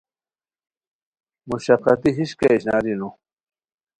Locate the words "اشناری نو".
2.55-3.09